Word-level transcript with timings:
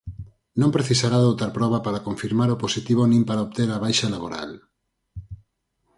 Non 0.61 0.73
precisará 0.75 1.17
doutra 1.19 1.53
proba 1.57 1.79
para 1.85 2.03
confirmar 2.07 2.49
o 2.55 2.61
positivo 2.63 3.01
nin 3.07 3.21
para 3.27 3.45
obter 3.45 3.69
a 3.71 3.81
baixa 3.85 4.11
laboral. 4.15 4.51